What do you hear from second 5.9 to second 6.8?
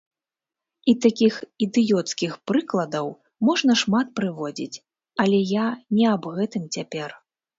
не аб гэтым